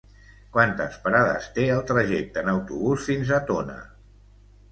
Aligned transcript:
Quantes 0.53 0.95
parades 1.03 1.49
té 1.57 1.65
el 1.75 1.83
trajecte 1.91 2.43
en 2.45 2.49
autobús 2.53 3.05
fins 3.09 3.35
a 3.35 3.39
Tona? 3.51 3.77